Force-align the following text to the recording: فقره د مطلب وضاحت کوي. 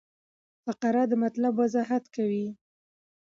فقره 0.63 1.03
د 1.11 1.13
مطلب 1.23 1.53
وضاحت 1.61 2.03
کوي. 2.15 2.47